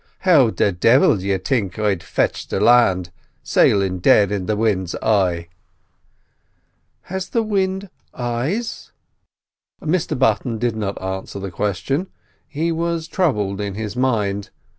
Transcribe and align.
How 0.21 0.49
the 0.49 0.71
divil 0.71 1.17
d'ye 1.17 1.37
think 1.37 1.77
I'd 1.77 2.01
fetch 2.01 2.47
the 2.47 2.59
land 2.59 3.11
sailin' 3.43 3.99
dead 3.99 4.31
in 4.31 4.47
the 4.47 4.55
wind's 4.55 4.95
eye?" 4.95 5.47
"Has 7.03 7.29
the 7.29 7.43
wind 7.43 7.87
eyes?" 8.11 8.91
Mr 9.79 10.17
Button 10.17 10.57
did 10.57 10.75
not 10.75 10.99
answer 10.99 11.37
the 11.37 11.51
question. 11.51 12.07
He 12.47 12.71
was 12.71 13.07
troubled 13.07 13.61
in 13.61 13.75
his 13.75 13.95
mind. 13.95 14.49